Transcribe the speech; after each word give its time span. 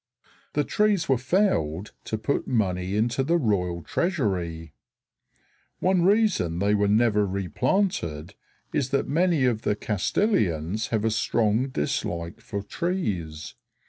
The 0.53 0.63
trees 0.63 1.07
were 1.07 1.19
felled 1.19 1.91
to 2.05 2.17
put 2.17 2.47
money 2.47 2.95
into 2.95 3.21
the 3.23 3.37
royal 3.37 3.83
treasury. 3.83 4.73
One 5.77 6.01
reason 6.01 6.57
they 6.57 6.73
were 6.73 6.87
never 6.87 7.23
replanted 7.23 8.33
is 8.73 8.89
that 8.89 9.07
many 9.07 9.45
of 9.45 9.61
the 9.61 9.75
Castilians 9.75 10.87
have 10.87 11.05
a 11.05 11.11
strong 11.11 11.69
dislike 11.69 12.41
for 12.41 12.63
trees. 12.63 13.53